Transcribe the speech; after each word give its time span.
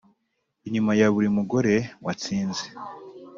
inyuma 0.67 0.91
ya 0.99 1.07
buri 1.13 1.27
mugore 1.37 1.73
watsinze, 2.05 2.63